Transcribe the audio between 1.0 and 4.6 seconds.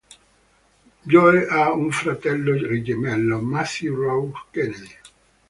Joe ha un fratello gemello, Matthew Rauch